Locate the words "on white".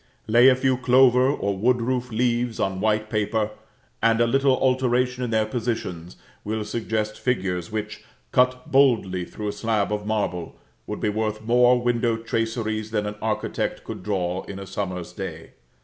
2.59-3.07